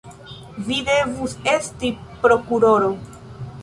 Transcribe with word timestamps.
Vi 0.69 0.79
devus 0.87 1.37
esti 1.53 1.95
prokuroro! 2.25 2.95